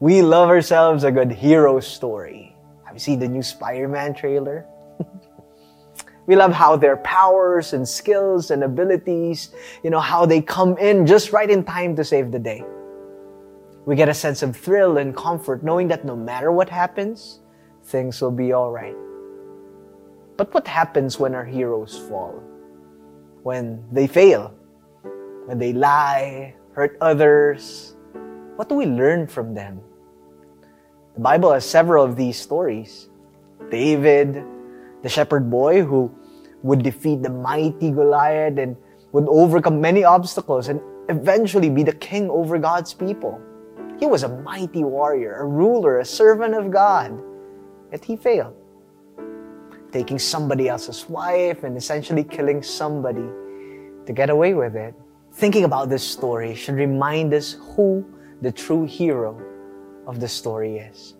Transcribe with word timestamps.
We 0.00 0.22
love 0.22 0.48
ourselves 0.48 1.04
a 1.04 1.12
good 1.12 1.30
hero 1.30 1.78
story. 1.78 2.56
Have 2.84 2.94
you 2.94 2.98
seen 2.98 3.20
the 3.20 3.28
new 3.28 3.42
Spider-Man 3.42 4.14
trailer? 4.14 4.66
we 6.26 6.34
love 6.34 6.52
how 6.52 6.76
their 6.76 6.96
powers 6.98 7.72
and 7.72 7.88
skills 7.88 8.50
and 8.50 8.64
abilities, 8.64 9.54
you 9.84 9.90
know, 9.90 10.00
how 10.00 10.26
they 10.26 10.40
come 10.40 10.76
in 10.78 11.06
just 11.06 11.32
right 11.32 11.48
in 11.48 11.62
time 11.62 11.94
to 11.96 12.04
save 12.04 12.32
the 12.32 12.40
day. 12.40 12.64
We 13.86 13.94
get 13.94 14.08
a 14.08 14.14
sense 14.14 14.42
of 14.42 14.56
thrill 14.56 14.98
and 14.98 15.14
comfort 15.14 15.62
knowing 15.62 15.88
that 15.88 16.04
no 16.04 16.16
matter 16.16 16.50
what 16.50 16.68
happens, 16.68 17.40
things 17.84 18.20
will 18.20 18.32
be 18.32 18.52
alright. 18.52 18.96
But 20.36 20.52
what 20.52 20.66
happens 20.66 21.20
when 21.20 21.34
our 21.34 21.44
heroes 21.44 21.96
fall? 22.08 22.42
When 23.44 23.84
they 23.92 24.08
fail? 24.08 24.52
When 25.46 25.58
they 25.58 25.72
lie, 25.72 26.56
hurt 26.72 26.96
others? 27.00 27.93
What 28.56 28.68
do 28.68 28.76
we 28.76 28.86
learn 28.86 29.26
from 29.26 29.52
them? 29.52 29.80
The 31.14 31.20
Bible 31.20 31.52
has 31.52 31.68
several 31.68 32.04
of 32.04 32.14
these 32.14 32.38
stories. 32.38 33.08
David, 33.68 34.44
the 35.02 35.08
shepherd 35.08 35.50
boy 35.50 35.82
who 35.82 36.14
would 36.62 36.82
defeat 36.82 37.22
the 37.22 37.30
mighty 37.30 37.90
Goliath 37.90 38.58
and 38.58 38.76
would 39.10 39.26
overcome 39.28 39.80
many 39.80 40.04
obstacles 40.04 40.68
and 40.68 40.80
eventually 41.08 41.68
be 41.68 41.82
the 41.82 41.94
king 41.94 42.30
over 42.30 42.56
God's 42.58 42.94
people. 42.94 43.40
He 43.98 44.06
was 44.06 44.22
a 44.22 44.28
mighty 44.28 44.84
warrior, 44.84 45.34
a 45.36 45.46
ruler, 45.46 45.98
a 45.98 46.04
servant 46.04 46.54
of 46.54 46.70
God. 46.70 47.20
Yet 47.90 48.04
he 48.04 48.16
failed, 48.16 48.54
taking 49.90 50.18
somebody 50.18 50.68
else's 50.68 51.08
wife 51.08 51.64
and 51.64 51.76
essentially 51.76 52.22
killing 52.22 52.62
somebody 52.62 53.26
to 54.06 54.12
get 54.12 54.30
away 54.30 54.54
with 54.54 54.76
it. 54.76 54.94
Thinking 55.32 55.64
about 55.64 55.88
this 55.88 56.06
story 56.06 56.54
should 56.54 56.76
remind 56.76 57.34
us 57.34 57.56
who 57.74 58.04
the 58.42 58.52
true 58.52 58.84
hero 58.84 59.40
of 60.06 60.20
the 60.20 60.28
story 60.28 60.78
is. 60.78 61.14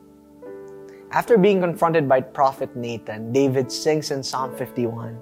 After 1.11 1.39
being 1.39 1.61
confronted 1.61 2.09
by 2.09 2.21
prophet 2.21 2.75
Nathan, 2.75 3.33
David 3.33 3.71
sings 3.71 4.11
in 4.11 4.23
Psalm 4.23 4.57
51, 4.57 5.21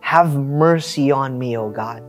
Have 0.00 0.36
mercy 0.36 1.10
on 1.10 1.38
me, 1.38 1.56
O 1.56 1.70
God 1.70 2.08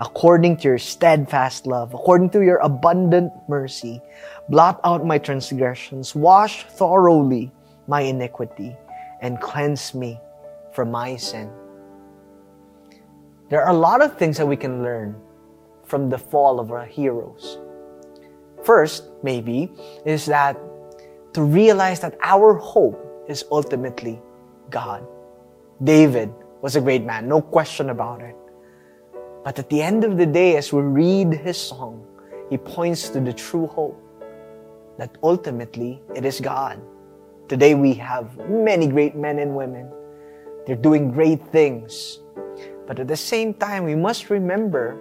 according 0.00 0.56
to 0.56 0.68
your 0.68 0.78
steadfast 0.78 1.66
love, 1.66 1.92
according 1.92 2.30
to 2.30 2.42
your 2.42 2.56
abundant 2.58 3.30
mercy. 3.48 4.00
Blot 4.48 4.80
out 4.82 5.04
my 5.04 5.18
transgressions, 5.18 6.14
wash 6.14 6.64
thoroughly 6.64 7.52
my 7.86 8.00
iniquity, 8.00 8.74
and 9.20 9.40
cleanse 9.40 9.94
me 9.94 10.18
from 10.72 10.90
my 10.90 11.16
sin. 11.16 11.50
There 13.50 13.62
are 13.62 13.70
a 13.70 13.78
lot 13.78 14.00
of 14.00 14.16
things 14.16 14.38
that 14.38 14.46
we 14.46 14.56
can 14.56 14.82
learn 14.82 15.14
from 15.84 16.08
the 16.08 16.18
fall 16.18 16.58
of 16.58 16.72
our 16.72 16.86
heroes. 16.86 17.58
First, 18.64 19.04
maybe, 19.22 19.72
is 20.04 20.26
that 20.26 20.58
to 21.32 21.42
realize 21.42 22.00
that 22.00 22.16
our 22.22 22.54
hope 22.54 22.98
is 23.28 23.44
ultimately 23.50 24.20
God. 24.70 25.06
David 25.82 26.30
was 26.60 26.76
a 26.76 26.80
great 26.80 27.04
man, 27.04 27.28
no 27.28 27.40
question 27.40 27.90
about 27.90 28.20
it. 28.20 28.36
But 29.44 29.58
at 29.58 29.70
the 29.70 29.80
end 29.80 30.04
of 30.04 30.18
the 30.18 30.26
day, 30.26 30.56
as 30.56 30.72
we 30.72 30.82
read 30.82 31.32
his 31.32 31.56
song, 31.56 32.04
he 32.50 32.58
points 32.58 33.08
to 33.10 33.20
the 33.20 33.32
true 33.32 33.66
hope 33.66 33.96
that 34.98 35.16
ultimately 35.22 36.02
it 36.14 36.24
is 36.26 36.40
God. 36.40 36.80
Today 37.48 37.74
we 37.74 37.94
have 37.94 38.36
many 38.50 38.86
great 38.86 39.16
men 39.16 39.38
and 39.38 39.56
women. 39.56 39.90
They're 40.66 40.76
doing 40.76 41.10
great 41.10 41.40
things. 41.48 42.18
But 42.86 42.98
at 42.98 43.08
the 43.08 43.16
same 43.16 43.54
time, 43.54 43.84
we 43.84 43.94
must 43.94 44.28
remember 44.28 44.98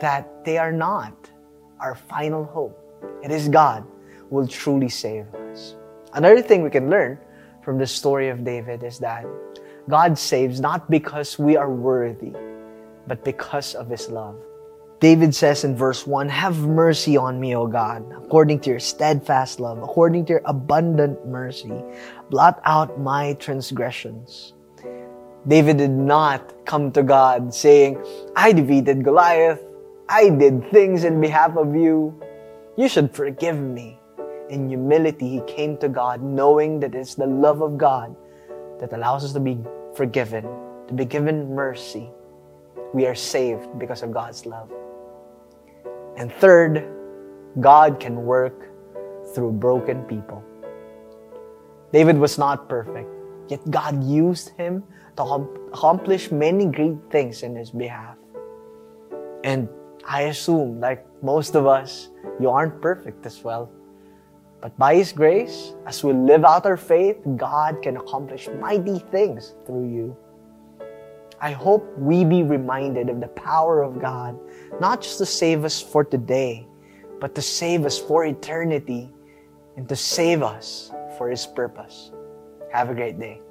that 0.00 0.44
they 0.44 0.58
are 0.58 0.72
not 0.72 1.30
our 1.80 1.94
final 1.94 2.44
hope. 2.44 2.87
It 3.22 3.30
is 3.30 3.48
God 3.48 3.84
who 4.28 4.36
will 4.36 4.48
truly 4.48 4.88
save 4.88 5.26
us. 5.34 5.74
Another 6.14 6.42
thing 6.42 6.62
we 6.62 6.70
can 6.70 6.90
learn 6.90 7.18
from 7.62 7.78
the 7.78 7.86
story 7.86 8.28
of 8.28 8.44
David 8.44 8.82
is 8.82 8.98
that 8.98 9.26
God 9.88 10.18
saves 10.18 10.60
not 10.60 10.90
because 10.90 11.38
we 11.38 11.56
are 11.56 11.70
worthy, 11.70 12.32
but 13.06 13.24
because 13.24 13.74
of 13.74 13.88
His 13.88 14.08
love. 14.08 14.36
David 15.00 15.32
says 15.32 15.62
in 15.62 15.76
verse 15.76 16.06
1, 16.06 16.28
Have 16.28 16.58
mercy 16.66 17.16
on 17.16 17.38
me, 17.38 17.54
O 17.54 17.66
God, 17.66 18.04
according 18.24 18.60
to 18.60 18.70
your 18.70 18.80
steadfast 18.80 19.60
love, 19.60 19.78
according 19.78 20.26
to 20.26 20.32
your 20.34 20.42
abundant 20.44 21.24
mercy. 21.26 21.72
Blot 22.30 22.60
out 22.64 22.98
my 22.98 23.34
transgressions. 23.34 24.54
David 25.46 25.78
did 25.78 25.90
not 25.90 26.66
come 26.66 26.90
to 26.92 27.02
God 27.02 27.54
saying, 27.54 28.02
I 28.34 28.52
defeated 28.52 29.04
Goliath. 29.04 29.60
I 30.08 30.30
did 30.30 30.68
things 30.70 31.04
in 31.04 31.20
behalf 31.20 31.56
of 31.56 31.76
you. 31.76 32.18
You 32.78 32.86
should 32.88 33.12
forgive 33.12 33.58
me. 33.58 33.98
In 34.50 34.68
humility, 34.68 35.28
he 35.28 35.40
came 35.52 35.76
to 35.78 35.88
God 35.88 36.22
knowing 36.22 36.78
that 36.78 36.94
it's 36.94 37.16
the 37.16 37.26
love 37.26 37.60
of 37.60 37.76
God 37.76 38.14
that 38.78 38.92
allows 38.92 39.24
us 39.24 39.32
to 39.32 39.40
be 39.40 39.58
forgiven, 39.96 40.46
to 40.86 40.94
be 40.94 41.04
given 41.04 41.52
mercy, 41.56 42.08
we 42.94 43.04
are 43.04 43.16
saved 43.16 43.66
because 43.80 44.04
of 44.04 44.12
God's 44.12 44.46
love. 44.46 44.70
And 46.16 46.30
third, 46.34 46.86
God 47.58 47.98
can 47.98 48.22
work 48.22 48.70
through 49.34 49.58
broken 49.58 50.04
people. 50.04 50.44
David 51.92 52.16
was 52.16 52.38
not 52.38 52.68
perfect, 52.68 53.10
yet 53.48 53.58
God 53.72 54.04
used 54.04 54.50
him 54.50 54.84
to 55.16 55.24
accomplish 55.74 56.30
many 56.30 56.66
great 56.66 56.98
things 57.10 57.42
in 57.42 57.56
his 57.56 57.72
behalf. 57.72 58.16
And 59.42 59.68
I 60.08 60.22
assume, 60.22 60.80
like 60.80 61.04
most 61.22 61.54
of 61.54 61.66
us, 61.66 62.08
you 62.40 62.48
aren't 62.48 62.80
perfect 62.80 63.26
as 63.26 63.44
well. 63.44 63.70
But 64.62 64.76
by 64.78 64.94
His 64.94 65.12
grace, 65.12 65.74
as 65.86 66.02
we 66.02 66.14
live 66.14 66.46
out 66.46 66.64
our 66.64 66.78
faith, 66.78 67.18
God 67.36 67.82
can 67.82 67.98
accomplish 67.98 68.48
mighty 68.58 69.00
things 69.12 69.54
through 69.66 69.92
you. 69.92 70.16
I 71.42 71.52
hope 71.52 71.86
we 71.98 72.24
be 72.24 72.42
reminded 72.42 73.10
of 73.10 73.20
the 73.20 73.28
power 73.28 73.82
of 73.82 74.00
God, 74.00 74.40
not 74.80 75.02
just 75.02 75.18
to 75.18 75.26
save 75.26 75.64
us 75.64 75.78
for 75.78 76.04
today, 76.04 76.66
but 77.20 77.34
to 77.34 77.42
save 77.42 77.84
us 77.84 77.98
for 77.98 78.24
eternity 78.24 79.12
and 79.76 79.86
to 79.90 79.94
save 79.94 80.42
us 80.42 80.90
for 81.18 81.28
His 81.28 81.46
purpose. 81.46 82.12
Have 82.72 82.88
a 82.88 82.94
great 82.94 83.20
day. 83.20 83.42